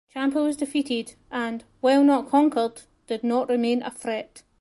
Champa 0.11 0.41
was 0.41 0.57
defeated 0.57 1.13
and, 1.29 1.63
while 1.79 2.03
not 2.03 2.27
conquered, 2.27 2.81
did 3.05 3.23
not 3.23 3.49
remain 3.49 3.83
a 3.83 3.91
threat. 3.91 4.41